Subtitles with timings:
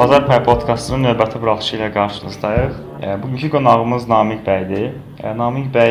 [0.00, 2.76] Bazar Pay podkastının növbəti buraxışı ilə qarşınızdayıq.
[3.02, 4.94] E, Bugünkü qonağımız Namiq bəydir.
[5.22, 5.90] E, Namiq bəy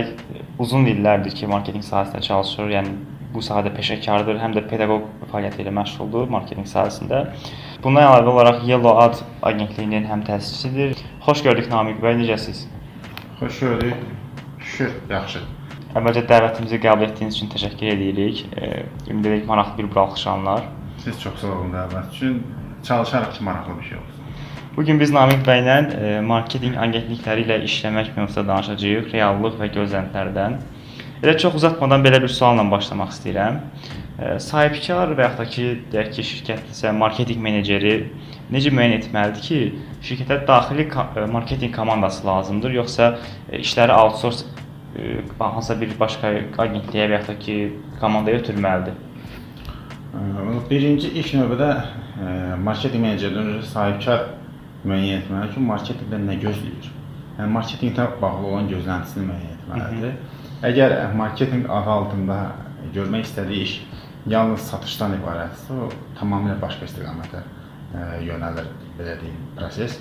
[0.60, 2.72] uzun illərdir ki, marketinq sahəsində çalışır.
[2.73, 2.95] Yəni
[3.36, 7.20] bu sahədə peşəkardır, həm də pedaqoq fəaliyyəti ilə məşğuldur marketinq sahəsində.
[7.84, 10.98] Bundan əlavə olaraq Yellow Ad agentliyinin həm təsisçisidir.
[11.28, 12.64] Xoş gördük Namiq bəy, necəsiz?
[13.44, 14.07] Xoş gördük.
[14.71, 15.44] Şükür, yaxşı.
[15.94, 18.41] Əvvəlcə dəvətimizi qəbul etdiyiniz üçün təşəkkür edirik.
[18.57, 20.66] E, Ümid edirik maraqlı bir buraxılış alınar.
[21.04, 22.41] Siz çox sağ olun dəvət üçün.
[22.84, 24.20] Çalışarıq ki, maraqlı bir şey olsun.
[24.78, 30.54] Bu gün biz Namiq bəylə e, marketinq agentlikləri ilə işləmək mövzusunda danışacağıq, reallıq və gözləntilərdən.
[31.24, 33.58] Elə çox uzatmadan belə bir sualla başlamaq istəyirəm.
[34.20, 37.96] E, Sahibkar və yaxud da ki, deyək ki, şirkətsə marketinq meneceri
[38.54, 39.60] necə müəyyən etməlidir ki,
[40.05, 43.12] şirkətə daxili e, marketinq komandası lazımdır, yoxsa
[43.60, 44.48] işləri outsource
[45.40, 47.60] hansısa bir başqa agentliyə və yaxud da ki,
[48.00, 49.09] komandaya ötürməlidir?
[50.70, 52.29] Birinci ilk növbədə ə,
[52.65, 54.24] marketinq menecerindən öncə sahibkar
[54.90, 56.90] müəyyən etməlidir ki, marketinqdən nə gözləyir.
[57.38, 60.18] Yəni marketinqlə bağlı olan gözləntisini müəyyən etməlidir.
[60.70, 62.40] Əgər marketinq adı altında
[62.96, 63.76] görmək istədiyi iş
[64.34, 70.00] yalnız satışdan ibarətsə, o tamamilə başqa istiqamətə ə, yönəlir belə deyim proses.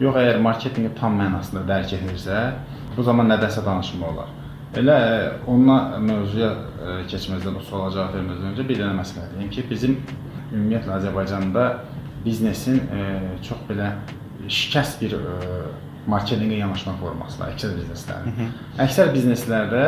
[0.00, 2.46] Yox, əgər marketinqi tam mənasında dərk edirsə,
[2.96, 4.36] bu zaman nədənsə danışmaq olar.
[4.78, 4.96] Elə
[5.50, 9.96] onunla mövzuya ə, keçməzdən bu suala cavab verməzdən öncə bir dənə məsələ deyim ki, bizim
[10.52, 11.64] ümumiyyətlə Azərbaycanda
[12.22, 13.06] biznesin ə,
[13.42, 13.90] çox belə
[14.46, 15.36] şikəst bir ə,
[16.10, 18.52] marketinqə yanaşma forması var əksər bizneslərin.
[18.80, 19.84] Əksər bizneslərdə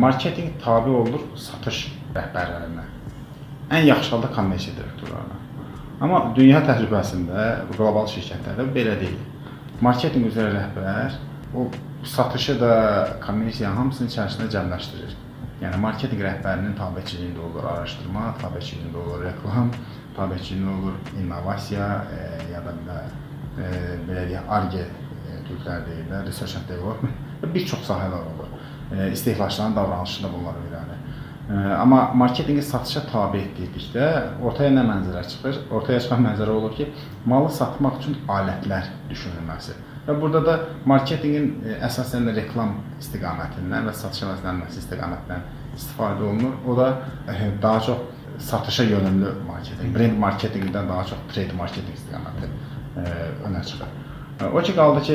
[0.00, 1.84] marketinq tabe olur satış
[2.16, 2.86] rəhbərlərinə.
[3.70, 5.36] Ən yaxşı halda kommersiya direktorlarına.
[6.02, 9.20] Amma dünya təcrübəsində qlobal şirkətlərdə belə deyil.
[9.84, 11.14] Marketinq üzrə rəhbər
[11.54, 11.68] o
[12.04, 12.74] satışı da
[13.26, 15.14] kommersiyanın hamısının içərisində cəmləşdirir.
[15.58, 19.72] Yəni marketinq rəhbərinin tabeçiliyində olur araşdırma, tabeçiliyində olur reklam,
[20.16, 22.20] tabeçiliyində olur innovasiya, e,
[22.52, 23.00] ya da belə
[23.58, 23.72] e,
[24.06, 28.54] belə deyək, R&D e, türklər deyirlər, research and development bir çox sahələr olur.
[28.92, 31.02] E, istehlakçıların davranışında bunlar öyrənir.
[31.50, 34.08] E, amma marketinqi satışa tabe etdirdikdə
[34.44, 35.62] ortaya nə mənzərə çıxır?
[35.74, 36.90] Ortaya çıxan mənzərə olur ki,
[37.26, 39.74] malı satmaq üçün alətlər düşünülməsi.
[40.08, 40.52] Və burada da
[40.88, 45.42] marketinqin e, əsasən də reklam istiqamətindən və satışa məzmunlanması istiqamətindən
[45.76, 46.54] istifadə olunur.
[46.64, 46.86] O da
[47.28, 47.98] e, daha çox
[48.50, 53.04] satışa yönümlü marketinq, brend marketinqdən daha çox trade marketinq istiqaməti e,
[53.50, 53.92] önə çıxır.
[54.54, 55.14] O ki qaldı ki,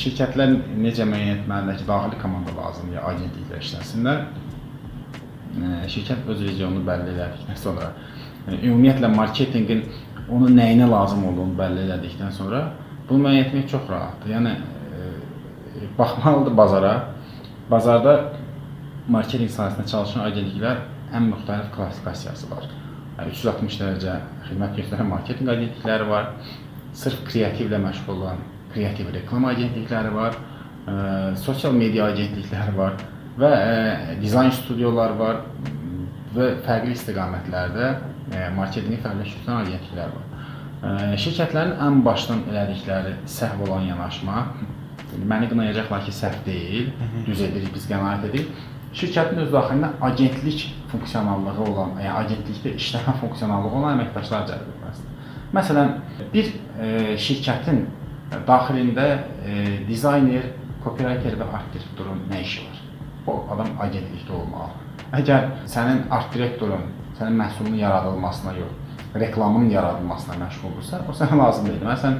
[0.00, 4.20] şirkətlər necə müəyyən etməlidir ki, daxili komanda lazımdır, agentliklə işləsinlər.
[5.90, 7.90] Şirkət öz vizyonunu bəlli elədikdən sonra,
[8.54, 9.82] ümumiyyətlə marketinqin
[10.30, 12.62] onun nəyinə lazım olduğunu bəlli elədikdən sonra
[13.08, 14.32] bunu müəyyən etmək çox rahatdır.
[14.34, 16.94] Yəni e, baxmalıdır bazara.
[17.70, 18.16] Bazarda
[19.10, 20.82] marketinq sahəsində çalışan agentliklər
[21.14, 22.68] ən müxtəlif klassifikasiyası var.
[23.18, 24.18] Yəni 360 dərəcə
[24.48, 26.30] xidmət göstərən marketinq agentlikləri var.
[26.96, 28.42] Sırf kreativlə məşğul olan
[28.74, 30.36] kreativ reklam agentlikləri var.
[30.86, 30.96] E,
[31.42, 32.98] sosial media agentlikləri var
[33.40, 35.42] və e, dizayn studiyalar var
[36.36, 40.25] və fərqli istiqamətlərdə e, marketinqi fəaliyyətləşdirən agentliklər var.
[41.18, 44.42] Şirkətlərin ən başdan elədikləri səhv olan yanaşma,
[45.26, 46.90] məni qınayacaqlar ki, səhv deyil,
[47.26, 48.64] düz edirik, biz qənaət edirik.
[48.96, 55.12] Şirkətin öz daxilində agentlik funksionallığı olan, yəni agentlikdə işləyən funksionallığı olan əməkdaşlar cəlb etməsidir.
[55.56, 55.92] Məsələn,
[56.32, 56.90] bir e,
[57.26, 57.82] şirkətin
[58.46, 59.06] daxilində
[59.42, 59.58] e,
[59.88, 60.52] dizayner,
[60.84, 62.82] copywriter və art direktorun nə işi var?
[63.26, 64.84] Bu adam agentlikdə olmalı.
[65.18, 66.86] Əgər sənin art direktorun
[67.18, 68.74] sənin məhsulunun yaradılmasına yox,
[69.14, 71.82] reklamın yaradılmasına məşğuldursa, o sənə lazım deyil.
[71.86, 72.18] Məsələn,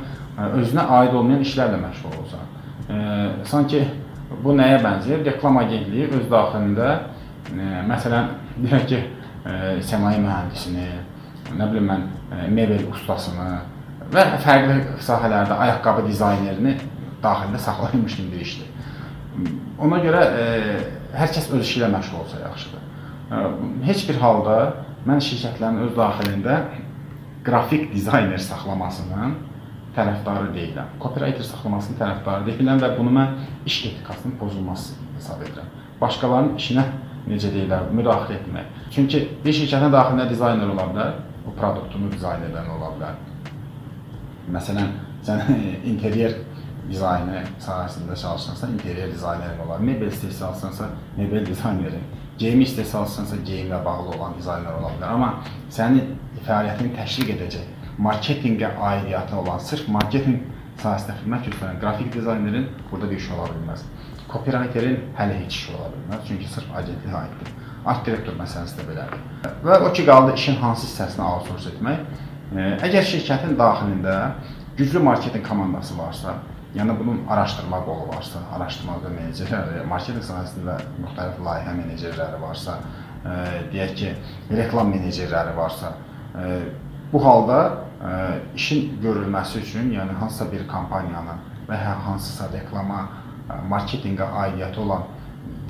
[0.60, 2.48] özünə aid olmayan işlərlə məşğul olsan.
[2.88, 2.98] E,
[3.44, 3.82] sanki
[4.44, 5.24] bu nəyə bənzəyir?
[5.26, 6.90] Reklam agentliyi öz daxilində
[7.52, 8.32] e, məsələn,
[8.64, 9.00] deyək ki,
[9.46, 10.88] e, sənaye mühəndisini,
[11.56, 13.50] nə bilim mən, e, mebel ustasını
[14.12, 16.76] və fərqli sahələrdə ayaqqabı dizaynerini
[17.22, 18.72] daxilində saxlayırmış kimi bir işdir.
[19.82, 20.44] Ona görə e,
[21.16, 22.82] hər kəs öz işi ilə məşğul olsa yaxşıdır.
[23.30, 23.46] E,
[23.88, 24.58] heç bir halda
[25.06, 26.60] mən şirkətlərin öz daxilində
[27.46, 29.36] qrafik dizayner saxlamasının
[29.96, 30.96] tərəfdarı deyiləm.
[31.00, 33.36] Copywriter saxlamasının tərəfdarı deyiləm və bunu mən
[33.68, 35.70] iş etikasının pozulması hesab edirəm.
[36.00, 36.84] Başqalarının işinə
[37.30, 38.74] necə deyirlər, müdaxilə etmək.
[38.94, 41.16] Çünki bir şirkətin daxilində dizayner ola bilər,
[41.46, 43.16] o produktunu dizayn edən ola bilər.
[44.54, 44.92] Məsələn,
[45.26, 45.42] sən
[45.92, 46.36] interyer
[46.90, 49.80] dizaynı sahəsində çalışırsansa, interyer dizaynerin olar.
[49.80, 52.04] Mebel istehsalçısansa, mebel dizaynerin.
[52.38, 55.12] Geyim istehsalçısansa, geyimlə bağlı olan dizayner ola bilər.
[55.14, 55.30] Amma
[55.72, 60.42] sənin fəaliyyətini təşviq edəcək, marketinqə aidiyyatı olan, sırf marketinq
[60.82, 63.86] sahəsində xidmət göstərən qrafik dizaynerin burada bir iş ola bilməz.
[64.32, 67.54] Copywriterin hələ heç iş ola bilməz, çünki sırf agentliyə aiddir.
[67.86, 69.24] Art direktor məsələsi də belədir.
[69.64, 72.04] Və o ki qaldı işin hansı hissəsini outsource etmək.
[72.52, 74.16] E, Əgər şirkətin daxilində
[74.76, 76.34] güclü marketinq komandası varsa,
[76.76, 82.78] yəni bunun araşdırma qolu varsa, araşdırma menecerləri, marketinq sahəsində müxtəlif layihə menecerləri varsa,
[83.24, 83.36] e,
[83.72, 84.10] deyək ki,
[84.56, 85.92] reklam menecerləri varsa,
[86.36, 86.58] e,
[87.12, 88.10] bu halda e,
[88.56, 93.08] işin görülməsi üçün, yəni hansısa bir kampaniyanın və ya hansısa reklama,
[93.48, 95.08] e, marketinqə aidiyyəti olan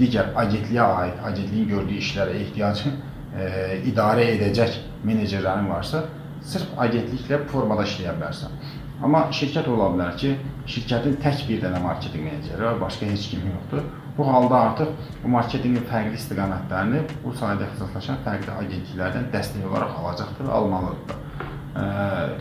[0.01, 3.47] digər agentliyə aid, agentliyin gördüyü işlərə ehtiyacı e,
[3.93, 6.03] idarə edəcək menecerlərin varsa,
[6.43, 8.59] sırf agentliklə bu formada işləyə bilərsən.
[9.05, 10.31] Amma şirkət ola bilər ki,
[10.73, 13.85] şirkətin tək bir dənə marketinq meneceri var, başqa heç kim yoxdur.
[14.17, 20.49] Bu halda artıq bu marketinqin fərqli istiqamətlərini bu sahədə ixtisaslaşan fərqli agentliklərdən dəstək olaraq alacaqdır
[20.49, 21.19] və almalıdır.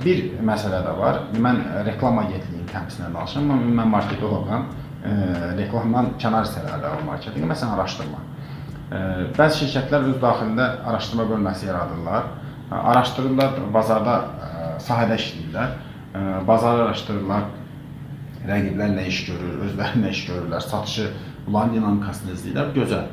[0.06, 1.20] Bir məsələ də var.
[1.36, 1.60] Mən
[1.90, 4.70] reklam agentliyinin təmsilində danışıram, amma mən marketoloqam.
[5.60, 8.22] Reklamdan kənar hissələrdə var marketinq, məsələn araşdırma.
[9.36, 12.32] Bəzi şirkətlər öz daxilində araşdırma bölməsi yaradırlar.
[12.72, 15.76] Araşdırırlar, bazarda ə, sahədə işləyirlər.
[16.16, 17.48] Ə, Bazarı araşdırırlar,
[18.48, 21.10] rəqiblər nə iş görür, özləri nə iş görürlər, satışı,
[21.48, 23.10] bunların dinamikasını izləyirlər, gözəl.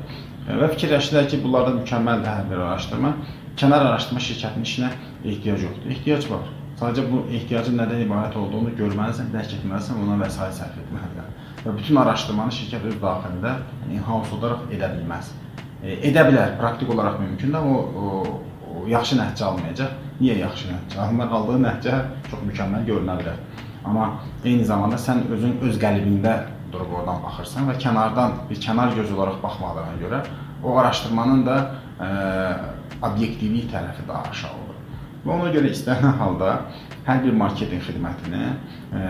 [0.61, 3.11] Və fikirləşdilər ki, bunlarda mükəmməl hər bir araşdırma,
[3.59, 4.91] kənar araşdırma şirkətinin işinə
[5.23, 5.91] ehtiyac yoxdur.
[5.95, 6.47] Ehtiyac var.
[6.79, 11.35] Sadəcə bu ehtiyacın nədən ibarət olduğunu görməlisən, dərk etməlisən, ona vəsait sərf etməlisən.
[11.65, 13.53] Və bütün araşdırmanı şirkət öz daxilində
[13.83, 15.29] yəni in-house olaraq edə bilməz.
[15.83, 18.33] E, edə bilər, praktik olaraq mümkündür, o, o,
[18.73, 20.02] o yaxşı nəticə almayacaq.
[20.23, 20.99] Niyə yaxşı nəticə?
[21.03, 21.95] Almaq aldığı nəticə
[22.29, 23.39] çox mükəmməl görünə bilər.
[23.83, 24.05] Amma
[24.47, 26.35] eyni zamanda sən özün öz qəlbində
[26.71, 30.21] durub oradan baxırsan və kənardan bir kənar göz olaraq baxmadığına görə
[30.63, 31.57] o araşdırmanın da
[31.99, 32.07] ə,
[33.09, 34.79] obyektivlik tərəfi daha aşağı olur.
[35.25, 36.53] Və ona görə istənilən halda
[37.09, 39.03] hər bir marketinq xidmətini ə,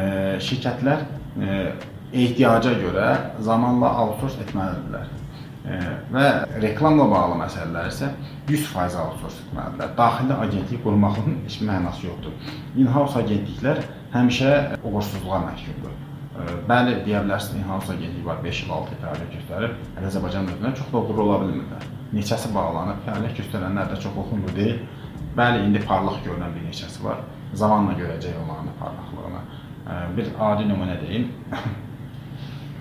[0.47, 1.59] şirkətlər ə,
[2.09, 3.11] ehtiyaca görə
[3.51, 5.13] zamanla outsource etməlidirlər.
[5.63, 6.23] Və
[6.59, 8.09] reklamla bağlı məsələlər isə
[8.49, 9.93] 100% outsource etməlidirlər.
[9.97, 12.33] Daxili agentlik qurmağın heç mənası yoxdur.
[12.75, 13.79] In-house agentliklər
[14.15, 14.49] həmişə
[14.83, 15.93] uğursuzluğa məhkumdur.
[16.67, 19.77] Bəli, deyə bilərsiniz, in-house agentlik var, 5 il 6 il fəaliyyət göstərir.
[19.95, 21.87] Hələ Azərbaycan dövlətində çox da uğurlu ola bilmirlər.
[22.17, 24.83] Neçəsi bağlanıb, fəaliyyət göstərənlər də çox uğurlu deyil.
[25.37, 27.23] Bəli, indi parlaq görünən bir neçəsi var.
[27.53, 29.45] Zamanla görəcək onların parlaqlığını.
[30.17, 31.31] Bir adi nümunə deyim.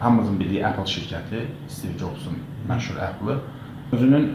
[0.02, 2.38] hamımızın bildiyi Apple şirkəti, Steve Jobs'un
[2.68, 3.36] məşhur Apple
[3.92, 4.32] özünün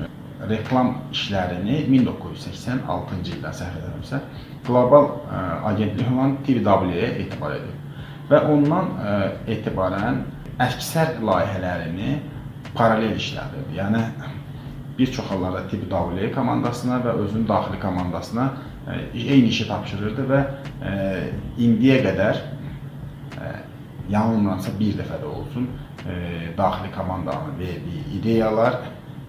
[0.50, 4.22] reklam işlərini 1986-cı ildə səhv edirəmsə,
[4.68, 5.42] qlobal ə,
[5.72, 7.76] agentlik olan TVW-yə etibar edib.
[8.30, 9.18] Və ondan ə,
[9.58, 10.24] etibarən
[10.64, 12.18] əksər layihələrini
[12.78, 13.80] paralel işlədirdi.
[13.82, 14.04] Yəni
[14.98, 20.44] bir çox hallarda TVW komandasına və özünün daxili komandasına ə, eyni işi tapşırırdı və
[21.60, 22.46] indiyə qədər
[24.10, 25.70] yanılmıramsa bir dəfə də olsun
[26.08, 26.14] e,
[26.58, 28.80] daxili komandanın verdiyi ideyalar,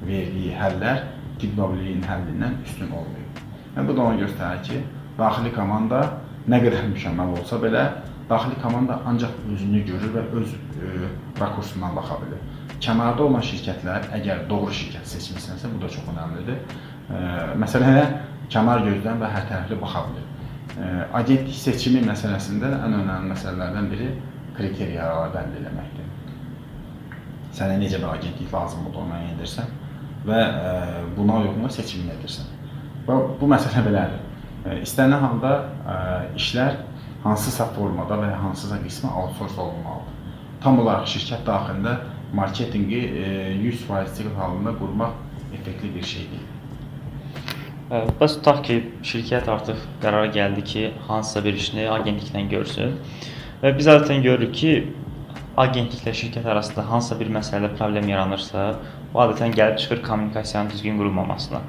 [0.03, 1.03] verdiyi həllər
[1.39, 3.43] TWL-in həllindən üstün olmayıb.
[3.77, 4.83] Yəni bu da onu göstərir ki,
[5.19, 6.03] daxili komanda
[6.49, 7.85] nə qədər mükəmməl olsa belə,
[8.31, 11.11] daxili komanda ancaq özünü görür və öz e,
[11.41, 12.41] rakursundan baxa bilir.
[12.79, 16.59] Kənarda olan şirkətlər, əgər doğru şirkət seçmisənsə, bu da çox önəmlidir.
[17.11, 17.21] E,
[17.63, 18.05] məsələyə
[18.53, 20.27] kənar gözdən və hər tərəfli baxa bilir.
[20.79, 20.91] E,
[21.21, 24.11] agentlik seçimi məsələsində ən önəmli məsələlərdən biri
[24.59, 26.09] kriteriyalar bənd eləməkdir.
[27.57, 29.71] Sənə necə bir agentlik lazım olduğunu müəyyən edirsən
[30.29, 30.75] və ə,
[31.17, 32.51] buna uyğun seçimini edirsən.
[33.07, 34.21] Və bu məsələ belədir.
[34.67, 35.55] Ə, İstənilən halda
[35.95, 35.97] ə,
[36.39, 36.83] işlər
[37.25, 40.15] hansısa formada və ya hansısa qismi outsource olunmalıdır.
[40.63, 41.97] Tam olaraq şirkət daxilində
[42.37, 43.33] marketinqi ə,
[43.65, 45.17] 100% sikl halında qurmaq
[45.55, 46.47] effektli bir şey deyil.
[47.89, 48.75] Bəs tutaq ki,
[49.09, 52.99] şirkət artıq qərara gəldi ki, hansısa bir işini agentliklə görsün.
[53.63, 54.73] Və biz adətən görürük ki,
[55.59, 58.67] agentliklə şirkət arasında hansısa bir məsələdə problem yaranırsa,
[59.11, 61.61] bu adətən gəlib çıxır kommunikasiyanın düzgün qurulmamasına.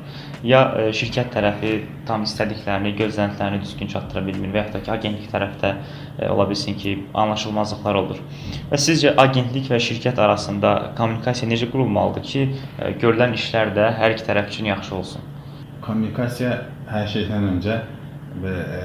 [0.46, 1.72] Ya ə, şirkət tərəfi
[2.05, 6.77] tam istədiklərini, gözləntilərini düzgün çatdıra bilmir və ya da ki, agentlik tərəfdə ə, ola bilsin
[6.77, 8.22] ki, anlaşılmazlıqlar olur.
[8.69, 14.17] Və sizcə agentlik və şirkət arasında kommunikasiya necə qurulmalıdır ki, ə, görülən işlər də hər
[14.17, 15.29] iki tərəf üçün yaxşı olsun?
[15.88, 16.60] Kommunikasiya
[16.91, 17.81] hər şeydən öncə
[18.43, 18.84] və e,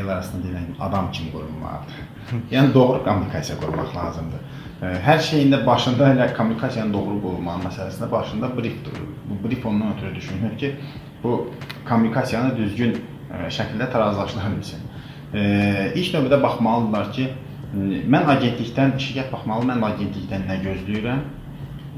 [0.00, 2.07] el arasında deyilən adam kimi qurulmalıdır.
[2.54, 4.40] yəni doğru kommunikasiya qurmaq lazımdır.
[4.82, 9.08] E, hər şeyin də başında elə kommunikasiyanın doğru qurulmanın məsələsində başında brief durur.
[9.28, 10.74] Bu brief ondan ötürü düşünülür ki,
[11.22, 11.50] bu
[11.88, 14.84] kommunikasiyanı düzgün e, şəkildə tarazlaşdıra bilsin.
[15.34, 17.28] E, ilk növbədə baxmalıdırlar ki,
[18.08, 21.26] mən agentlikdən şirkət baxmalı, mən agentlikdən nə gözləyirəm?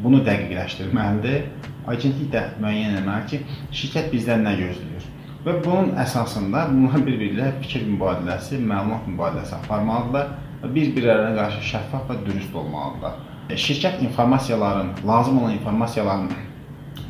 [0.03, 1.45] Bunu dəqiqləşdirməlidir.
[1.91, 3.41] Agentlik də müəyyən etməli ki,
[3.83, 5.10] şirkət bizdən nə gözləyir.
[5.41, 12.11] Və bunun əsasında bunlar bir-biri ilə fikir mübadiləsi, məlumat mübadiləsi aparmalıdırlar və bir-birlərinə qarşı şəffaf
[12.11, 13.15] və dürüst olmalıdırlar.
[13.49, 16.29] E, Şirkət informasiyaların, lazım olan informasiyaların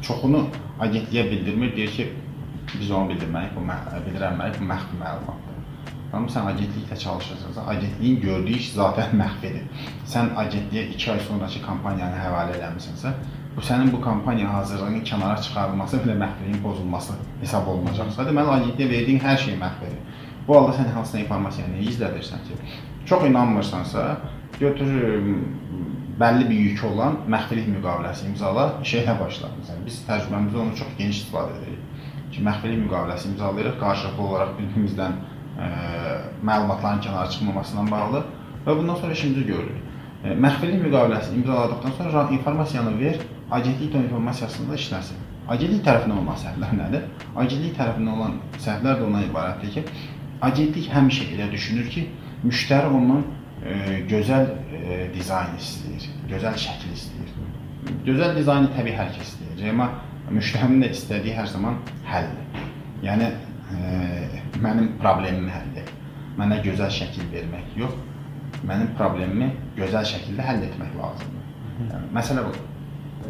[0.07, 0.45] çoxunu
[0.81, 2.07] agentliyə bildirmir, deyir ki,
[2.79, 5.59] biz onu bildirməliyik, bu mə- bildirənməliyik, bu məxfi məlumatdır.
[6.13, 9.67] Amma sən agentliklə çalışırsansa, agentliyin gördüyü iş zaten məxfidir.
[10.07, 13.13] Sən agentliyə 2 ay sonrakı kampaniyanı həvalə eləmisənsə,
[13.61, 19.19] bu sənin bu kampaniya hazırlığının kənara çıxarılması və məxfiliyin pozulması hesab olunacaqsa, deməli agentliyə verdiyin
[19.21, 19.99] hər şey məxfidir.
[20.47, 22.57] Bu halda sən hansısa informasiyanı niyə gizlədirsən ki?
[23.11, 24.05] Çox inanmırsansa,
[24.61, 24.95] götür
[26.23, 29.51] bəlli bir yükü olan məxfilik müqaviləsi imzala, işə başla.
[29.59, 31.83] Məsələn, biz təcrübəmizdə onu çox geniş istifadə edirik.
[32.33, 35.19] Ki, məxfilik müqaviləsi imzalayırıq, qarşılıqlı olaraq bir-birimizdən
[35.67, 35.69] ə,
[36.49, 38.25] məlumatların kənara çıxmamasından bağlı
[38.67, 39.85] və bundan sonra işimizi görürük.
[40.47, 45.21] Məxfilik müqaviləsi imzaladıqdan sonra informasiyanı ver, agentlik informasiyasında işləsin.
[45.51, 47.07] Agentlik tərəfindən olan səhvlər nədir?
[47.35, 49.85] Agentlik tərəfindən olan səhvlər də ondan ibarətdir ki,
[50.47, 52.07] agentlik həmişə elə düşünür ki,
[52.45, 53.25] müştəri ondan
[53.65, 54.47] e, gözəl
[54.79, 57.35] e, dizayn istəyir, gözəl şəkil istəyir.
[58.07, 59.91] Gözəl dizaynı təbii hər kəs istəyir, amma
[60.31, 62.67] müştərinin də istədiyi hər zaman həldir.
[63.05, 65.95] Yəni e, mənim problemimi həll et.
[66.39, 67.97] Mənə gözəl şəkil vermək yox,
[68.69, 71.49] mənim problemimi gözəl şəkildə həll etmək lazımdır.
[71.91, 72.69] Yəni, məsələ budur.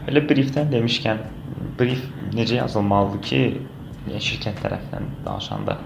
[0.09, 1.21] Elə briefdən demişkən,
[1.79, 2.03] brief
[2.35, 3.41] necə yazılmalıdır ki,
[4.09, 5.77] yəni şirkət tərəfindən danışanda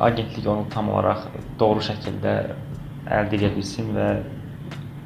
[0.00, 1.24] agentlik onu tam olaraq
[1.60, 2.34] doğru şəkildə
[3.08, 4.08] əldə edə bilsin və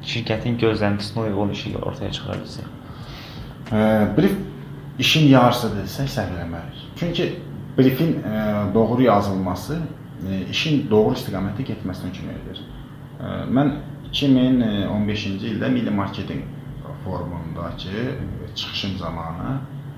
[0.05, 2.65] şirkətin gözləntisinə uyğun işi ortaya çıxara bilsin.
[3.71, 3.77] E,
[4.17, 4.35] brief
[4.99, 6.83] işin yarısıdırsa səhv eləməliyik.
[6.99, 7.29] Çünki
[7.77, 9.79] briefin e, doğru yazılması
[10.29, 12.61] e, işin doğru istiqamətə getməsinə kömək edir.
[13.19, 13.77] E, mən
[14.11, 16.62] 2015-ci ildə Milli Marketinq
[17.03, 18.03] forumundakı
[18.55, 19.53] çıxışım zamanı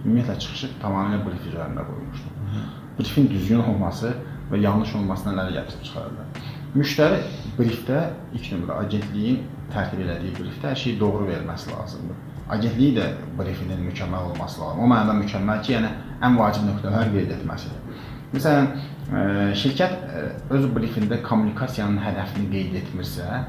[0.06, 2.66] ümumiyyətlə çıxışı tamamilə brief üzərində qoymuşdum.
[3.00, 4.14] Briefin düzgün olması
[4.52, 6.46] və yanlış olmasına nələr gətirib çıxarırlar.
[6.76, 7.20] Müştəri
[7.58, 8.02] briefdə
[8.36, 9.42] ilk növbədə agentliyin
[9.74, 12.20] tərtib elədiyi briefdə hər şeyi doğru verməsi lazımdır.
[12.56, 13.06] Agentliyi də
[13.40, 14.84] briefinin mükəmməl olması lazımdır.
[14.84, 15.94] O mənada mükəmməl ki, yəni
[16.28, 18.04] ən vacib nöqtələri qeyd etməsidir.
[18.36, 18.70] Məsələn,
[19.10, 19.24] ə,
[19.58, 20.26] şirkət ə,
[20.58, 23.42] öz briefində kommunikasiyanın hədəfini qeyd etmirsə,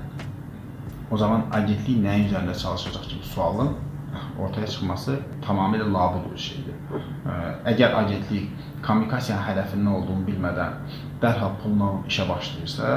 [1.10, 3.74] o zaman agentlik nəyin üzərində çalışacaq ki, bu sualın
[4.40, 6.76] ortaya çıxması tamamilə labüd bir şeydir.
[7.26, 7.34] Ə,
[7.72, 8.48] Əgər agentlik
[8.86, 10.78] kommunikasiyanın hədəfinin nə olduğunu bilmədən
[11.22, 12.94] dərhal pulla işə başlayırsa,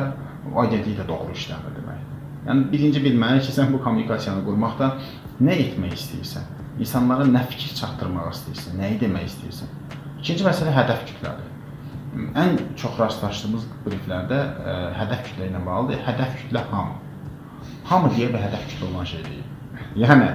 [0.53, 2.15] o agentlik də doğru işləmir deməkdir.
[2.47, 4.93] Yəni birinci bilməli ki, sən bu kommunikasiyanı qurmaqda
[5.43, 6.47] nə etmək istəyirsən?
[6.79, 8.79] İnsanlara nə fikir çatdırmaq istəyirsən?
[8.79, 9.75] Nəyi demək istəyirsən?
[10.21, 11.47] İkinci məsələ hədəf kütlədir.
[12.39, 16.01] Ən çox rastlaşdığımız brieflərdə ə, hədəf kütlə ilə bağlıdır.
[16.07, 16.95] Hədəf kütlə hamı.
[17.89, 19.45] Hamı deyə bir hədəf kütlə olan şey deyil.
[19.97, 20.27] Yəni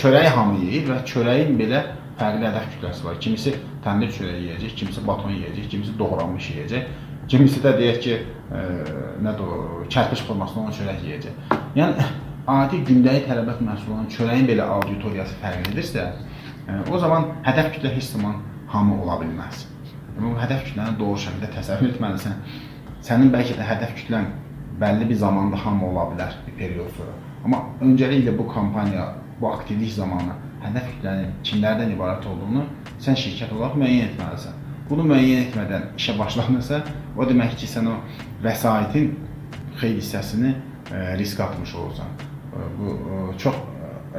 [0.00, 1.80] çörəyi hamı yeyir və çörəyin belə
[2.18, 3.16] fərqli hədəf kütləsi var.
[3.24, 3.54] Kimisi
[3.86, 6.92] təndir çörəyi yeyəcək, kimisi baton yeyəcək, kimisi doğranmış yeyəcək.
[7.32, 8.18] Kimisi də deyək ki,
[8.52, 8.62] ə,
[9.24, 11.56] nədir o, kərpiç formasında olan çörək yeyəcək.
[11.80, 12.08] Yəni
[12.58, 16.06] adi gündəlik tələbat məhsulu olan çörəyin belə auditoriyası fərqlidirsə,
[16.68, 18.42] ə, o zaman hədəf kütlə heç zaman
[18.74, 19.64] hamı ola bilməz.
[20.18, 22.36] Yəni, o hədəf kütləni doğru şəkildə təsəvvür etməlisən.
[23.08, 24.28] Sənin bəlkə də hədəf kütlən
[24.80, 27.14] bəlli bir zamanda hamı ola bilər bir period sonra.
[27.44, 29.06] Amma öncəliklə bu kampaniya,
[29.40, 32.64] bu aktivlik zamanı hədəf kütlənin kimlərdən ibarət olduğunu
[33.04, 34.60] sən şirkət olaraq müəyyən etməlisən.
[34.88, 36.80] Bunu müəyyən etmədən işə başlanırsa,
[37.16, 37.98] o demək ki, sən o
[38.44, 39.14] vəsaitin
[39.80, 42.10] xeyli hissəsini ə, riskə atmış olursan.
[42.52, 43.56] Ə, Bu ə, çox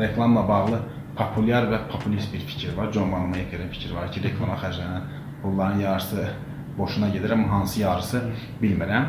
[0.02, 0.82] reklamla bağlı
[1.18, 2.92] populyar və populist bir fikir var.
[2.94, 5.06] John Wanamaker'in fikri var ki, reklama xərclənən
[5.44, 6.26] pulların yarısı
[6.77, 8.22] boşuna gedir, amma hansı yarısı
[8.62, 9.05] bilmirəm.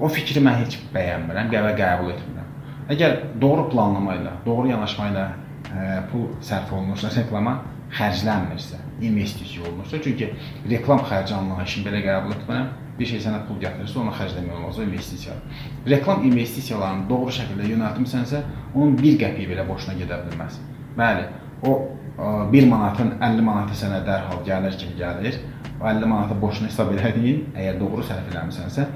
[0.00, 2.52] O fikri mən heç bəyənmirəm və qəbul etmirəm.
[2.90, 7.60] Əgər doğru planlama ilə, doğru yanaşma ilə ə, pul sərf olunursa reklama
[7.96, 10.32] xərclənmirsə, investisiya olunursa, çünki
[10.70, 12.74] reklam xərci anlayışını belə qəbul etmirəm.
[12.96, 15.64] Bir şey sənə pul gətirirsə, onu xərcləmək olmaz, o investisiyadır.
[15.92, 18.40] Reklam investisiyalarını doğru şəkildə yönəltmisənsə,
[18.72, 20.56] onun 1 qəpik belə boşuna gedə bilməz.
[20.96, 21.26] Bəli,
[21.68, 21.74] o
[22.16, 25.36] ə, 1 manatın 50 manatı sənə dərhal gəlir kimi gəlir.
[25.80, 28.86] O 50 manatı boşuna hesab elədiyin, əgər doğru sərf eləmisənsə,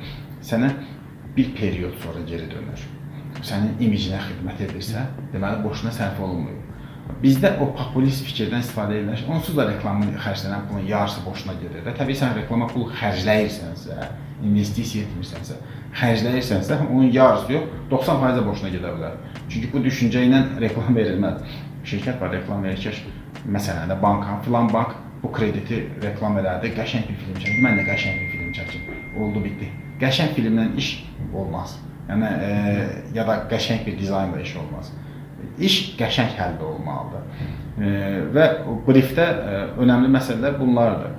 [0.47, 0.71] sənə
[1.37, 2.87] bir period sonra geri dönür.
[3.45, 6.57] Sənin imicinə xidmət edirsə, deməli boşuna sərf olunmuyor.
[7.21, 9.25] Bizdə o populist fikirdən istifadə edilir.
[9.29, 11.83] Onsuz da reklamın xərclənən pulun yarısı boşuna gedir.
[11.85, 13.99] Və təbii sən reklama pul xərcləyirsənsə,
[14.47, 15.59] investisiya etmirsənsə,
[16.01, 19.19] xərcləyirsənsə, onun yarısı yox, 90% boşuna gedə bilər.
[19.51, 21.59] Çünki bu düşüncə ilə reklam verilməz.
[21.91, 23.13] Şirkət var reklam verir ki,
[23.51, 27.61] məsələn də banka, filan bank bu krediti reklam elədi, qəşəng bir film çəkdi.
[27.65, 28.89] Mən də qəşəng bir film çəkim.
[29.21, 29.69] Oldu, bitdi.
[30.01, 30.91] Qəşəng filmdən iş
[31.37, 31.77] olmaz.
[32.09, 32.51] Yəni e,
[33.15, 34.91] ya da qəşəng bir dizaynla iş olmaz.
[35.61, 37.47] İş qəşəng həldə olmalıdır.
[37.81, 37.93] E,
[38.35, 38.49] və
[38.89, 41.15] briefdə e, önəmli məsələlər bunlardır.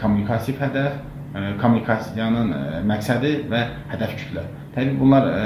[0.00, 0.96] Kommunikativ hədəf,
[1.34, 4.46] e, kommunikasiyanın e, məqsədi və hədəf kütlə.
[4.76, 5.44] Təbii bunlar e,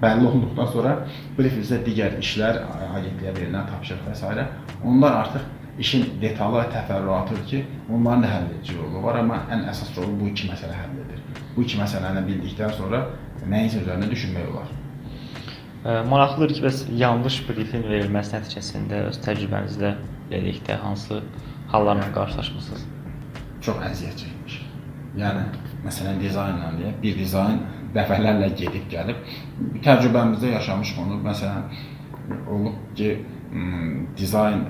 [0.00, 0.96] bəlli olduqdan sonra
[1.36, 2.62] brief üzrə digər işlər,
[2.96, 4.46] agentliyə verilən tapşırıq və s.
[4.84, 9.64] onlar artıq işin detalı və təfərrüatıdır ki, onların da həll edici rolu var, amma ən
[9.70, 11.22] əsas rolu bu iki məsələ həll edir.
[11.56, 13.02] Bu iki məsələni bildikdən sonra
[13.48, 14.70] nəyinsə üzərində düşünmək olar.
[16.10, 19.94] Maraqlıdır ki, bəs yanlış brifin verilməsi nəticəsində öz təcrübənizlə
[20.30, 21.22] dedikdə hansı
[21.72, 22.84] hallarla qarşılaşmısınız?
[23.64, 24.58] Çox əziyyət çəkmiş.
[25.20, 25.46] Yəni
[25.86, 27.62] məsələn dizaynla deyək, bir dizayn
[27.96, 29.24] dəfələrlə gedib gəlib
[29.86, 31.16] təcrübəmizdə yaşamışıq onu.
[31.24, 31.64] Məsələn
[32.52, 33.14] olub ki,
[34.16, 34.64] dizayn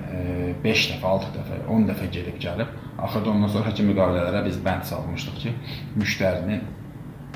[0.64, 2.70] 5 dəfə, 6 dəfə, 10 dəfə gedib gəlib.
[3.00, 5.52] Axırda ondan sonrakı müqavilələrə biz bənd salmışdıq ki,
[6.00, 6.62] müştərinin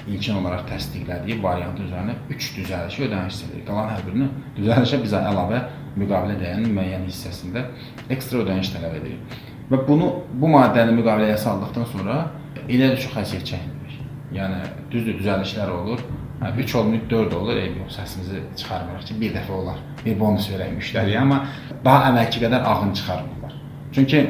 [0.09, 3.65] ilkin olaraq təsdiqlədiyi variant üzərinə 3 düzəlişi ödəniş edilir.
[3.69, 5.61] Qalan hər birini düzəlişə bizə əlavə
[6.01, 7.67] müqavilə dəyərinin müəyyən hissəsində
[8.13, 9.39] ekstra ödəniş tələb edirik.
[9.71, 10.11] Və bunu
[10.41, 12.19] bu maddəni müqaviləyə saldıqdan sonra
[12.67, 13.97] elə də çox əziyyət çəkmirik.
[14.35, 14.61] Yəni
[14.93, 16.05] düzdür düzəlişlər olur.
[16.41, 17.57] Hə 3 olmayıb 4 olur.
[17.57, 19.79] Eyb yox, səsimizi çıxarmırıq ki, bir dəfə olar.
[20.05, 21.45] Bir bonus verək müştəriyə, amma
[21.85, 23.55] daha əvvəlki qədər ağın çıxarmırlar.
[23.95, 24.23] Çünki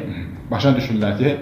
[0.51, 1.35] başa düşürlər ki,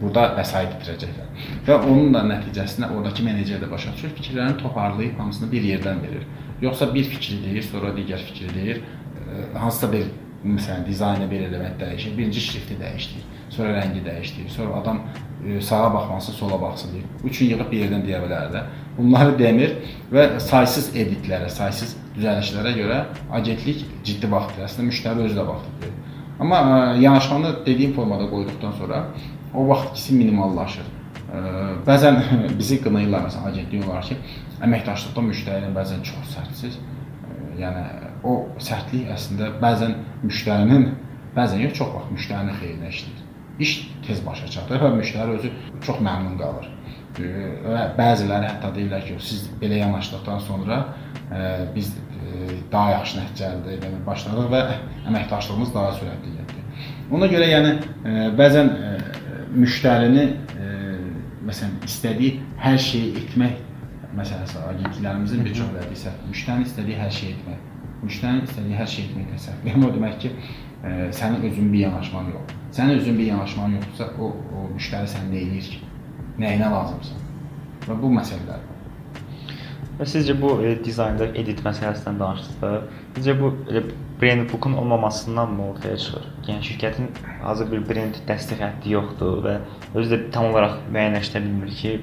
[0.00, 1.30] burada vəsait itirəcəklər.
[1.66, 6.26] Və onun da nəticəsində oradakı menecer də başa düşür, fikirlərini toparlayıb hamısını bir yerdən verir.
[6.62, 10.10] Yoxsa bir fikri deyir, sonra digər fikri deyir, e, hansısa bir
[10.44, 15.00] məsələn dizaynı bir element dəyişir, birinci şrifti dəyişdirir, sonra rəngi dəyişdirir, sonra adam
[15.46, 17.04] e, sağa baxması, sola baxsın deyir.
[17.24, 18.64] Üçün yığıb bir yerdən deyə bilər də.
[18.98, 19.76] Bunları demir
[20.10, 22.98] və saysız editlərə, saysız düzəlişlərə görə
[23.38, 24.64] agentlik ciddi vaxt itir.
[24.66, 25.96] Əslində müştəri özü də vaxt itirir.
[26.42, 29.04] Amma ə, yanaşmanı dediyim formada qoyduqdan sonra
[29.54, 30.88] o vaxt ikisi minimallaşır.
[31.30, 31.42] Ə,
[31.86, 32.20] bəzən
[32.60, 34.18] bizi qınayırlar məsələn agentlik olaraq ki,
[34.66, 36.78] əməkdaşlıqda müştəri ilə bəzən çox sərtsiz.
[36.78, 37.84] Ə, yəni
[38.26, 39.94] o sərtlik əslində bəzən
[40.26, 40.90] müştərinin,
[41.38, 43.24] bəzən yox, çox vaxt müştərinin xeyrinə işləyir.
[43.58, 45.52] İş tez başa çatır və müştəri özü
[45.86, 46.66] çox məmnun qalır.
[47.18, 50.78] Ə, Və bəziləri hətta deyirlər ki, siz belə yanaşdıqdan sonra
[51.30, 51.40] ə,
[51.74, 54.60] biz ə, daha yaxşı nəticə əldə etməyə başladıq və
[55.10, 56.66] əməkdaşlığımız daha sürətli getdi.
[57.10, 58.92] Ona görə yəni ə, bəzən ə,
[59.56, 60.68] müştərini ə,
[61.48, 63.64] məsələn istədiyi hər şeyi etmək
[64.18, 67.66] məsələsi agentliklərimizin bir çox vəzifəsi müştərinin istədiyi hər şeyi etmək.
[67.98, 69.86] Müştərinin istədiyi hər şeyi etməyi təsəvvür edir.
[69.88, 70.32] O demək ki,
[70.86, 72.56] ə, sənin özün bir yanaşman yox.
[72.78, 75.80] Sənin özün bir yanaşman yoxdursa, o, o müştəri sən nə edir ki?
[76.38, 77.22] Nəyinə lazımsan?
[77.88, 78.60] Və bu məsələlər.
[79.98, 82.68] Və sizcə bu e, dizaynda edit məsələsindən danışdıqda,
[83.16, 83.82] sizcə bu elə
[84.20, 86.28] brand bookun olmamasından mı ortaya çıxır?
[86.46, 87.08] Yəni şirkətin
[87.42, 89.56] hazır bir brend dəstək xətti yoxdur və
[89.98, 91.96] özü də tam olaraq müəyyənləşdirə bilmir ki,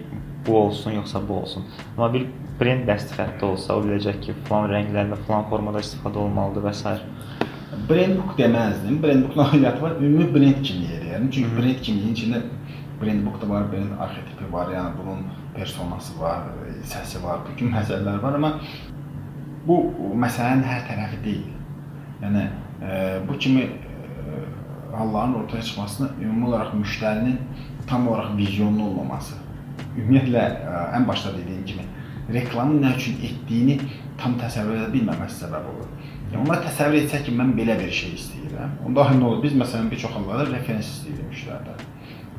[0.47, 1.63] bu olsun yoxsa bu olsun.
[1.95, 2.27] Amma bir
[2.59, 6.97] brend dəstək xətti olsa, o biləcək ki, falan rənglərlə falan formada istifadə olmalıdır və s.
[7.87, 8.99] Brand book deməzdim.
[9.03, 9.97] Brand bookun ayrıcalığı var.
[10.01, 11.31] Ümumi brend kimliyi deyərdim.
[11.31, 12.43] Çünki brend kimliyinin içində
[13.01, 15.23] brand bookda var, brend arxetipi var, yəni bunun
[15.55, 16.47] personası var,
[16.83, 18.53] səsi var, bu kimi məsələlər var, amma
[19.67, 19.79] bu
[20.21, 21.49] məsələnin hər tərəfi deyil.
[22.21, 22.45] Yəni
[22.81, 24.43] e, bu kimi e,
[24.95, 27.37] halların ortaya çıxmasına ümumi olaraq müştərinin
[27.87, 29.35] tam olaraq vizyonlu olmaması,
[29.97, 31.87] ümumiyyətlə e, ən başda dediyim kimi
[32.33, 33.79] reklamın nə üçün etdiyini
[34.21, 35.89] tam təsəvvür edə bilməməsi səbəb olur.
[36.31, 38.79] Yəni onlar təsəvvür etsək ki, mən belə bir şey istəyirəm.
[38.87, 39.43] Onda nə olur?
[39.43, 41.83] Biz məsələn bir çox hallarda referens istəyirik müştəridən.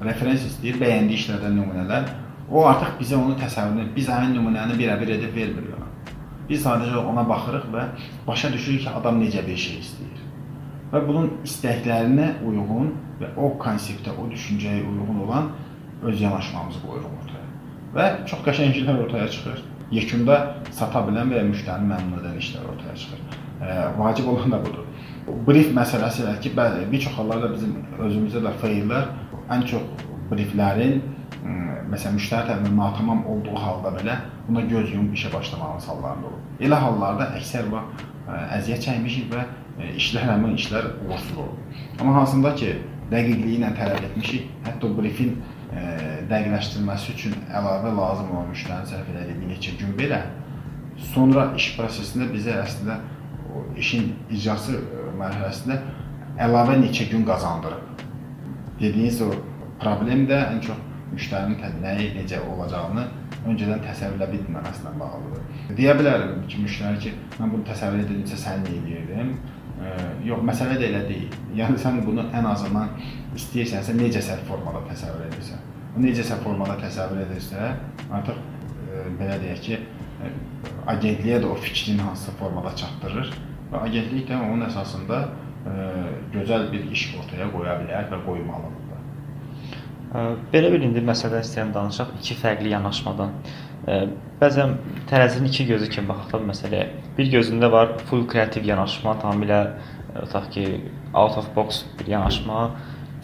[0.04, 2.08] Referens istəyir, bəyəndiyi işlərdən nümunələr.
[2.52, 3.92] O artıq bizə onu təsəvvür edir.
[3.96, 5.88] Biz həmin nümunəni birə-bir edib vermirik ona.
[6.50, 7.86] Biz sadəcə ona baxırıq və
[8.26, 10.20] başa düşürük ki, adam necə bir şey istəyir.
[10.92, 15.48] Və bunun istəklərinə uyğun və o konseptə, o düşüncəyə uyğun olan
[16.04, 17.48] öz yanaşmamızı qoyuruq ortaya.
[17.96, 19.64] Və çox qəşəng işlər ortaya çıxır.
[19.96, 20.38] Yekunda
[20.76, 23.20] sata bilən və müştərini məmnun edən işlər ortaya çıxır.
[23.62, 24.84] E, vacib olan da budur.
[25.46, 29.08] Brief məsələsi ki, bəli, bir çox hallarda bizim özümüzdə də faillər
[29.54, 31.00] ən çox brieflərin
[31.90, 34.16] məsələn müştəri tərəfindən natamam olduğu halda belə
[34.48, 36.40] buna göz yumub işə başlamağımız hallarında olur.
[36.60, 41.84] Elə hallarda əksər vaxt ə, əziyyət çəkmişik və ə, işlər həmin işlər uğursuz olur.
[42.00, 42.72] Amma hansında ki,
[43.12, 45.36] dəqiqliyi ilə tələb etmişik, hətta briefin
[46.30, 50.20] dəqiqləşdirilməsi üçün əlavə lazım olan müştərinin sərf elədiyi bir neçə gün belə
[51.12, 53.00] sonra iş prosesində bizə əslində
[53.82, 54.78] işin icrası
[55.18, 55.80] mərhələsində
[56.46, 57.95] əlavə neçə gün qazandırıb.
[58.80, 59.30] Dediyiniz o
[59.80, 60.80] problem də ən çox
[61.14, 63.04] müştərinin nəyi necə olacağını
[63.46, 65.44] öncədən təsəvvür edə bilməməsilə bağlıdır.
[65.78, 69.32] Deyə bilərəm ki, müştəri ki, mən bunu təsəvvür edildikcə sən nə edirdim?
[69.76, 69.92] E,
[70.26, 71.38] yox, məsələ də elə deyil.
[71.56, 72.92] Yəni sən bunu ən azından
[73.38, 75.62] istəyirsənsə necəsə formada təsəvvür edirsən.
[75.96, 77.72] O necəsə formada təsəvvür edirsə,
[78.18, 80.32] artıq e, belə deyək ki, e,
[80.96, 83.32] agentliyə də o fikrin hansısa formada çatdırır
[83.72, 85.22] və agentlik də onun əsasında
[86.32, 88.82] gözəl bir iş ortaya qoya bilər və qoymalıdır.
[90.52, 93.32] Belə bir indi məsələdən istəyirəm danışaq iki fərqli yanaşmadan.
[94.40, 94.76] Bəzən
[95.10, 96.86] tərəzinin iki gözü kimi baxaq da məsələyə.
[97.18, 99.60] Bir gözündə var full kreativ yanaşma, tamamilə
[100.14, 100.66] tutaq ki,
[101.14, 102.70] out of box bir yanaşma.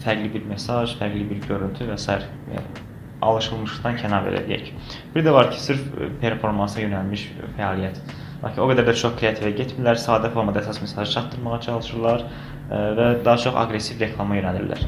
[0.03, 2.17] fərqli bir mesaj, fərqli bir görüntü və s.
[2.51, 2.81] yəni
[3.23, 4.71] alışılmışlıqdan kənar belə deyək.
[5.15, 7.23] Bir də var ki, sırf e, performansa yönəlmiş
[7.57, 8.01] fəaliyyət.
[8.43, 13.09] Lakin o qədər də çox kreativə getmirlər, sadə formada əsas mesajı çatdırmağa çalışırlar e, və
[13.25, 14.83] daha çox aqressiv reklama yönəlirlər.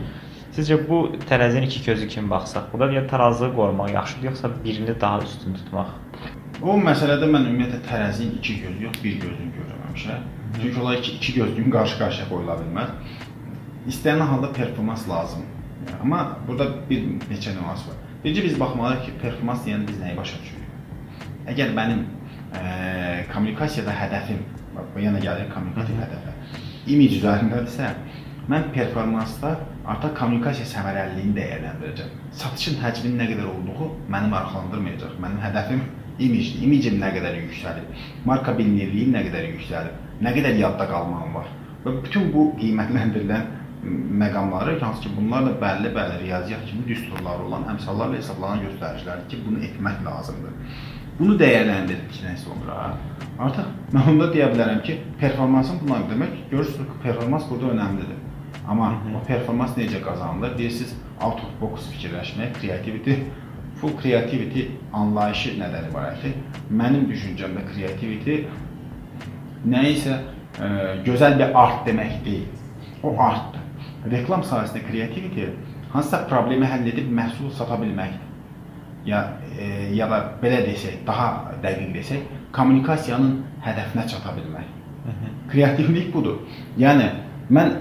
[0.55, 5.21] Sizcə bu tərəzinin iki gözü kimi baxsaq, burada ya tarazlığı qorumaq yaxşıdır, yoxsa birini daha
[5.23, 5.93] üstün tutmaq?
[6.63, 10.27] O məsələdə mən ümumiyyətlə tərəzinin iki gözü yox, bir gözünü görməmişəm.
[10.61, 12.93] Çünki onlar iki, iki gözlüyün qarşı-qarşıya qoyula bilməz.
[13.91, 15.51] İstənilən halda performans lazımdır.
[16.01, 17.97] Amma burada bir neçə nüans var.
[18.23, 20.63] Birinci biz baxmalıyıq ki, performans deyəndə biz nəyi başa düşürük?
[21.51, 22.05] Əgər mənim
[22.55, 26.35] ə, kommunikasiyada hədəfim, bax bu yenə gəlir kommunikativ hədəfə,
[26.93, 27.91] image üzərindədirsə,
[28.51, 29.55] mən performansda
[29.89, 32.15] artıq kommunikasiya səmərəliliyini dəyərləndirəcəm.
[32.41, 35.15] Satışın həcminin nə qədər olduğu məni maraqlandırmayacaq.
[35.23, 35.83] Mənim hədəfim
[36.19, 36.63] imicdir.
[36.65, 41.49] İmicim nə qədər yüksəlir, marka bilinirliyim nə qədər yüksəlir, nə qədər yadda qalmağım var.
[41.85, 43.49] Və bütün bu qiymətləndirilən
[44.21, 49.61] məqamları, hansı ki, bunlar da bəlli-bəlli riyaziyyat kimi düsturları olan əmsallarla hesablanan göstəricilərdir ki, bunu
[49.67, 50.55] etmək lazımdır.
[51.19, 52.89] Bunu dəyərləndirdikdən sonra
[53.39, 58.21] artıq mən onda deyə bilərəm ki, performansın bunlar demək, görürsüz ki, performans burada önəmlidir.
[58.67, 60.57] Amma o performans necə qazanılır?
[60.57, 63.17] Deyirsiniz, out of box fikirləşmək, creativity,
[63.81, 66.35] full creativity anlayışı nədən ibarətdir?
[66.71, 68.39] Mənim düşüncəmdə creativity
[69.71, 70.71] nə isə ə,
[71.07, 72.49] gözəl bir art demək deyil.
[73.03, 73.65] O artdır
[74.11, 75.49] reklam sahəsində kreativity
[75.93, 78.21] hansısa problemi həll edib məhsul sata bilməkdir.
[79.05, 79.21] Ya
[79.59, 82.23] e, ya da belə desək, daha dəqiq desək,
[82.55, 84.71] kommunikasiyanın hədəfinə çata bilmək.
[85.51, 86.39] Kreativlik budur.
[86.81, 87.11] Yəni
[87.53, 87.75] mən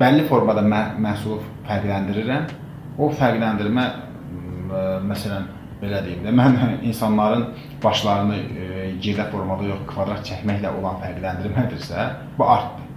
[0.00, 2.50] bəlli formada mə məhsulu fərqləndirirəm.
[2.98, 5.46] O fərqləndirmə ə, məsələn
[5.78, 6.58] belə deyim də, mən
[6.90, 7.46] insanların
[7.82, 8.68] başlarını e,
[9.02, 12.88] girdə formada yox, kvadrat çəkməklə olan fərqləndirmədirsə, bu artdır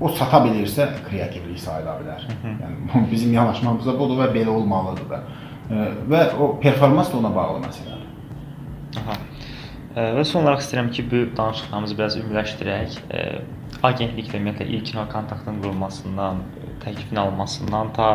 [0.00, 2.24] o çata bilirsə kreativlik sayıla bilər.
[2.44, 5.20] Yəni bizim yanaşmamız da budur və belə olmalıdır da.
[5.70, 8.04] Və o performans da ona bağlı məsələdir.
[9.02, 9.16] Aha.
[9.96, 12.98] Və son olaraq istəyirəm ki, bu danışıqlarımızı biraz ümumiləşdirək.
[13.86, 16.42] Agentliklə ümumiyyətlə ilk növ kontaktın qurulmasından,
[16.84, 18.08] təklifin alınmasından ta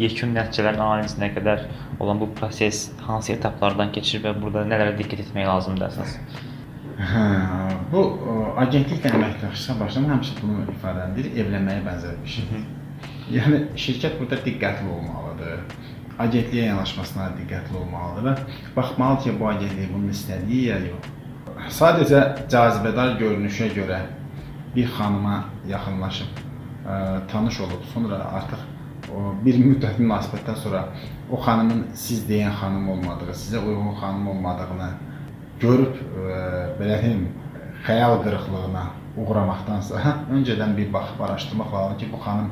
[0.00, 1.66] yekun nəticələrin analizinə qədər
[2.00, 6.16] olan bu proses hansı etaplardan keçir və burada nələrə diqqət etmək lazımdır əsas?
[6.96, 7.24] Hə,
[7.92, 8.02] bu
[8.62, 12.64] agentliklə əməkdaşlığa başlamaq həmişə bunu ifadələndirir, evlənməyə bənzər bir şeydir.
[13.36, 15.60] Yəni şirkət burada diqqətli olmalıdır.
[16.16, 18.34] Agentliyə yanaşmasına diqqətli olmalıdır və
[18.76, 21.10] baxmalıdır ki, bu agentlik bunu istədiyi ya yox.
[21.76, 23.98] Sadəcə cazibədar görünüşə görə
[24.74, 26.40] bir xanıma yaxınlaşıb
[26.86, 26.96] ə,
[27.32, 28.64] tanış olub, sonra artıq
[29.12, 30.86] o bir müddət münasibətdən sonra
[31.30, 34.90] o xanımın siz deyən xanım olmadığı, sizə uyğun xanım olmadığını
[35.60, 36.40] görüb ə,
[36.80, 37.28] belə deyim,
[37.84, 38.88] xəyal qırıqlığına
[39.20, 40.00] uğramaqdansa,
[40.32, 42.50] öncədən bir baxıb araşdırmaq lazımdır ki, bu xanım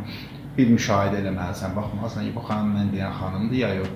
[0.56, 3.92] bir müşahidə eləməlisən, baxmalısan ki, bu xanım mən deyən xanımdır ya yox.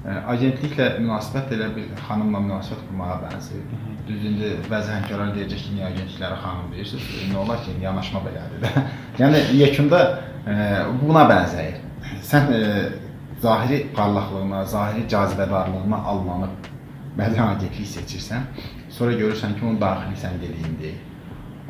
[0.00, 3.82] Ə, agentliklə münasibət elə bir xanımla münasibət qurmağa bənzəyir.
[4.08, 7.10] Düzdür, bəzi həmkarlar deyəcək ki, niyə agentliklərə xanım deyirsiniz?
[7.32, 8.86] Nə olar ki, yanaşma belədir də.
[9.20, 10.00] yəni yekunda
[10.46, 10.56] ə,
[11.02, 11.78] buna bənzəyir.
[12.30, 12.64] Sən ə,
[13.44, 16.72] zahiri parlaqlığına, zahiri cazibədarlığına alınıb
[17.20, 18.48] bəzi agentlik seçirsən,
[18.88, 20.98] sonra görürsən ki, onun daxili sən dediyin deyil.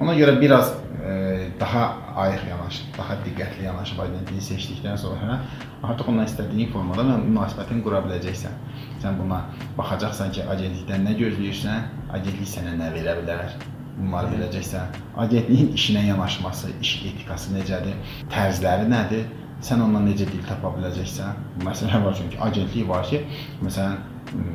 [0.00, 0.70] Ona görə biraz
[1.04, 1.82] e, daha
[2.16, 5.40] ayıq yanaşıb, daha diqqətli yanaşıb agentliyi seçdikdən sonra
[5.82, 8.54] artıq ondan istədiyin formada münasibətini qura biləcəksən.
[9.02, 9.42] Sən buna
[9.76, 13.52] baxacaqsan ki, agentlikdən nə gözləyirsən, agentlik sənə nə verə bilər,
[13.98, 14.96] bunları biləcəksən.
[15.26, 19.28] Agentliyin işinə yanaşması, iş etikası necədir, tərzləri nədir,
[19.68, 21.44] sən ondan necə dil tapa biləcəksən.
[21.68, 23.20] Məsələ var çünki agentlik var ki,
[23.66, 24.00] məsələn,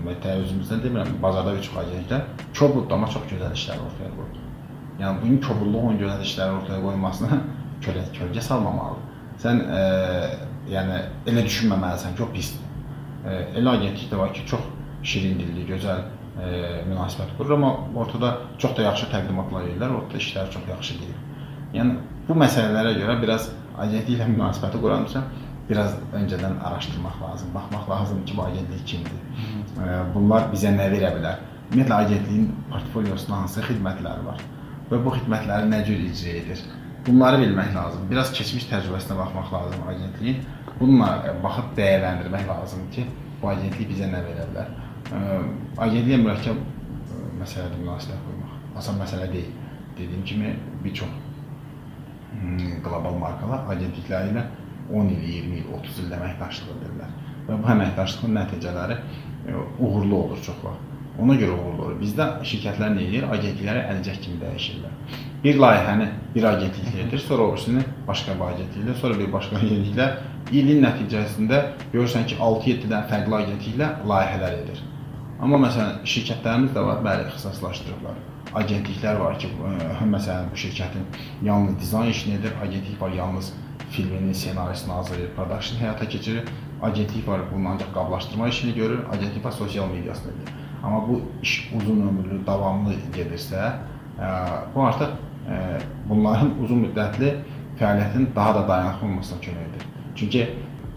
[0.10, 2.26] və özümüzdən demirəm, bazarda bir çox agentlər
[2.58, 4.45] kobud amma çox gözəl işlər ortaya qoyur.
[5.00, 7.40] Yəni bunun kobudluğun gözəl işləri ortaya qoymasına
[7.84, 9.16] kölə kölgə salmamalıdır.
[9.44, 9.82] Sən e,
[10.72, 11.00] yəni
[11.32, 12.62] elə düşünməməlisən ki, o pisdir.
[13.26, 14.64] E, elə agentlik də var ki, çox
[15.04, 16.54] şirin dilli, gözəl e,
[16.88, 17.74] münasibət qurur, amma
[18.06, 18.32] ortada
[18.62, 21.20] çox da yaxşı təqdimatlar edirlər, ortada işlər çox yaxşı gedir.
[21.76, 21.98] Yəni
[22.30, 25.26] bu məsələlərə görə biraz agentliklə münasibəti quransa,
[25.68, 29.46] biraz öncədən araşdırmaq lazım, baxmaq lazımdır ki, bu agentlik kimdir.
[30.16, 31.44] Bunlar bizə nə verə bilər?
[31.66, 34.44] Ümumiyyətlə agentliyin portfolyosunda hansı xidmətləri var
[34.92, 36.64] və bu xidmətləri nə cür icra edir?
[37.06, 38.08] Bunları bilmək lazım.
[38.10, 40.40] Biraz keçmiş təcrübəsinə baxmaq lazım agentliyin.
[40.80, 43.06] Bununla baxıb dəyərləndirmək lazımdır ki,
[43.42, 44.72] bu agentlik bizə nə verə bilər?
[45.86, 46.64] Agentliyə mürəkkəb
[47.42, 48.58] məsələdir münasibət qoymaq.
[48.82, 49.54] Asan məsələ deyil.
[49.98, 51.14] Dediyim kimi bir çox
[52.84, 54.44] qlobal markalar agentlikləri ilə
[54.92, 57.14] 10 il, 20 il, 30 il əməkdaşlıq edirlər.
[57.48, 60.95] Və bu əməkdaşlığın nəticələri e, uğurlu olur çox vaxt.
[61.22, 61.96] Ona görə uğurlu olur.
[62.02, 63.28] Bizdə şirkətlər nə edir?
[63.32, 64.96] Agentlikləri əlcək kimi dəyişirlər.
[65.44, 70.10] Bir layihəni bir agentlik edir, sonra o birisini başqa bir agentliklə, sonra bir başqa agentliklə
[70.52, 71.62] ilin nəticəsində
[71.94, 74.82] görürsən ki, 6-7 dən fərqli agentliklə layihələr edir.
[75.40, 78.20] Amma məsələn, şirkətlərimiz də var, bəli, ixtisaslaşdırıblar.
[78.56, 81.08] Agentliklər var ki, ə, məsələn, bu şirkətin
[81.48, 83.54] yalnız dizayn işini edir, agentlik var, yalnız
[83.96, 86.54] filminin ssenarisini hazırlayır, production həyata keçirir.
[86.84, 90.65] Agentlik var, bunun ancaq qablaşdırma işini görür, agentlik var, sosial mediasını edir.
[90.86, 93.72] Amma bu iş uzun ömürlü, davamlı gedirsə,
[94.20, 94.30] ə,
[94.76, 95.16] bu artıq
[95.50, 95.60] ə,
[96.10, 97.34] bunların uzun müddətli
[97.80, 99.90] fəaliyyətin daha da dayanıqlı olmasına kömək edir.
[100.16, 100.48] Çünki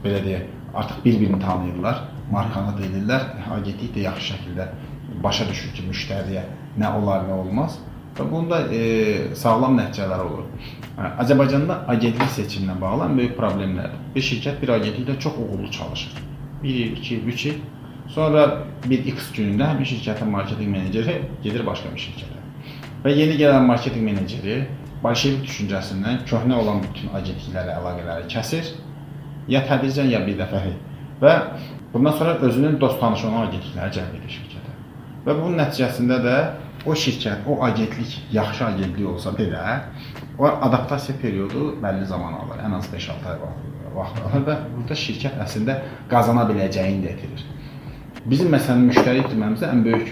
[0.05, 4.69] belə deyək, artıq bir-birini tanıyırlar, markanı deyirlər, agentlik də yaxşı şəkildə
[5.25, 6.45] başa düşür ki, müştəriyə
[6.79, 7.79] nə olar, nə olmaz
[8.19, 10.47] və bunda e, sağlam nəticələr olur.
[11.23, 14.01] Azərbaycanda agentlik seçiminə bağlı ən böyük problemlərdir.
[14.15, 16.17] Bir şirkət bir agentliklə çox uğurlu çalışır.
[16.63, 17.61] 1 il, 2 il, 3 il.
[18.15, 18.45] Sonra
[18.89, 22.43] bir X günündə həmin şirkətin marketinq meneceri gedir başqa bir şirkətə.
[23.05, 24.59] Və yeni gələn marketinq meneceri
[25.03, 28.73] bolşevik düşüncəsindən köhnə olan bütün agentliklərlə əlaqələri kəsir.
[29.49, 30.73] Ya tədricən ya bir dəfəli.
[31.23, 31.35] Və
[31.93, 34.75] bundan sonra özünün dost tanışı olan agentlikləri cəlb edir şirkətə.
[35.27, 36.37] Və bunun nəticəsində də
[36.87, 39.79] o şirkət, o agentlik yaxşı agentlik olsa belə,
[40.39, 42.65] o adaptasiya periodu bəlli zaman alır.
[42.65, 43.55] Ən az 5-6 ay va-
[43.95, 45.79] vaxt alır və burada şirkət əslində
[46.11, 47.47] qazana biləcəyini də itirir.
[48.27, 50.09] Bizim məsələn müştəri itirməmizdə ən böyük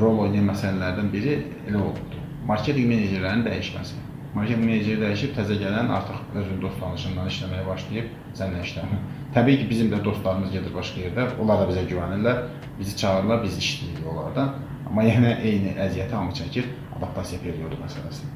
[0.00, 1.36] rol oynayan məsələlərdən biri
[1.68, 2.18] elə oldu.
[2.46, 3.96] Marketinq menecerlərinin dəyişməsi.
[4.36, 9.00] Marketinq meneceri dəyişib təzə gələn artıq özünün dost tanışından işləməyə başlayıb səninlə işləmir.
[9.34, 11.26] Təbii ki, bizim də dostlarımız gedir başqa yerdə.
[11.40, 12.42] Onlar da bizə güvənirlər.
[12.78, 14.52] Bizi çağırırlar, biz işləyirik onlardan.
[14.90, 16.68] Amma yenə eyni əziyyəti hamı çəkir.
[16.98, 18.28] Adaptasiya periodu məsələsi.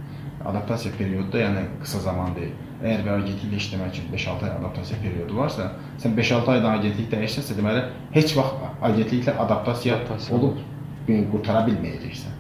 [0.49, 2.57] Adaptasiya periodu da yəni qısa zaman deyil.
[2.81, 5.67] Əgər bir agentliklə işləmək üçün 5-6 ay adaptasiya periodu varsa,
[6.01, 7.83] sən 5-6 ayda agentlik dəyişsənsə, deməli
[8.15, 10.63] heç vaxt agentliklə adaptasiya, Adaptasiya olub
[11.09, 12.39] e, qurtara bilməyəcəksən.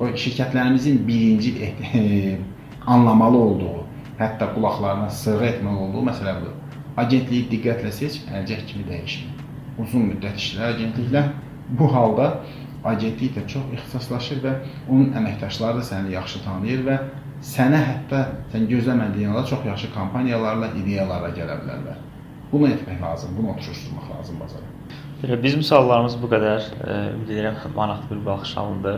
[0.00, 2.38] O şirkətlərimizin birinci eh,
[2.86, 3.84] anlamalı olduğu,
[4.18, 6.56] hətta qulaqlarına sığ etməli olduğu məsələ budur.
[6.96, 9.28] Agentliyi diqqətlə seç, əlcək kimi dəyişmə.
[9.84, 11.26] Uzun müddət işlə agentliklə.
[11.78, 12.32] Bu halda
[12.84, 14.54] agentlik də çox ixtisaslaşır və
[14.88, 16.98] onun əməkdaşları da səni yaxşı tanıyır və
[17.42, 21.98] sənə hətta sən gözləmədiyin halda çox yaxşı kampaniyalarla, ideyalarla gələ bilərlər.
[22.52, 24.68] Bunu etmək lazım, bunu oturuşturmaq lazım bazara.
[25.22, 26.70] Belə bizim suallarımız bu qədər.
[27.14, 28.96] Ümid edirəm maraqlı bir baxış alındı.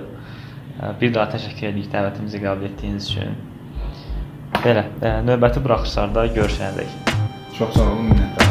[1.00, 3.36] Bir daha təşəkkür edirik dəvətimizi qəbul etdiyiniz üçün.
[4.64, 4.88] Belə,
[5.28, 6.96] növbəti buraxışlarda görüşənədək.
[7.58, 8.43] Çox sağ olun, minnətdarım.